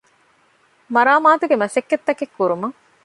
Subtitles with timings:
[0.93, 2.77] މަރާމާތުގެ މަސައްކަތްތަކެއް ކުރުމަށް